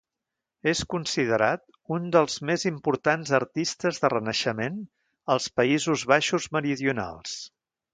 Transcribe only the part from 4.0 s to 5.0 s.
de renaixement